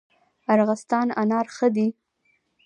ارغستان 0.53 1.07
انار 1.21 1.47
ښه 1.55 1.67
دي؟ 1.75 1.87